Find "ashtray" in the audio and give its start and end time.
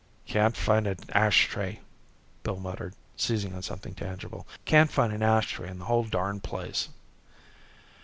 1.13-1.79, 5.21-5.69